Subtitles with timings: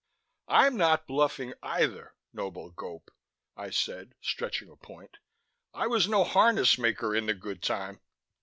[0.47, 3.09] "I'm not bluffing either, noble Gope,"
[3.55, 5.17] I said, stretching a point.
[5.75, 8.01] "I was no harness maker in the Good Time."